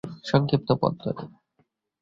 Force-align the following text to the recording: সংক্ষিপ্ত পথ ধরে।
সংক্ষিপ্ত 0.23 0.69
পথ 0.81 0.93
ধরে। 1.03 1.23